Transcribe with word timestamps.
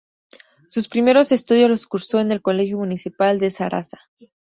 Sus 0.67 0.87
primeros 0.89 1.31
estudios 1.31 1.69
los 1.69 1.85
cursó 1.85 2.19
en 2.21 2.31
el 2.31 2.41
Colegio 2.41 2.75
Municipal 2.79 3.37
de 3.37 3.51
Zaraza. 3.51 3.99